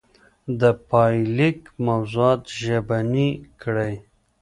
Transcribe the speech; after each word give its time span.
د 0.59 0.61
پايليک 0.89 1.59
موضوعات 1.87 2.41
ژبني 2.61 3.29
کړئ. 3.61 3.93